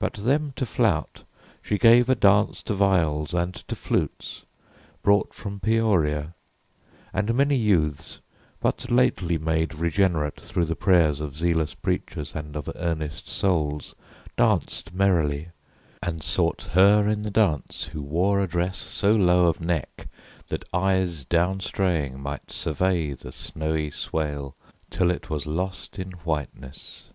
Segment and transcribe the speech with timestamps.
[0.00, 1.22] But them to flout
[1.62, 4.42] She gave a dance to viols and to flutes,
[5.04, 6.34] Brought from Peoria,
[7.12, 8.18] and many youths,
[8.58, 13.94] But lately made regenerate through the prayers Of zealous preachers and of earnest souls,
[14.36, 15.50] Danced merrily,
[16.02, 20.08] and sought her in the dance, Who wore a dress so low of neck
[20.48, 24.56] that eyes Down straying might survey the snowy swale
[24.90, 27.10] 'Till it was lost in whiteness.